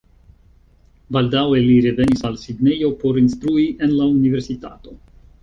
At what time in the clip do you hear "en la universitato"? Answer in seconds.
3.89-4.99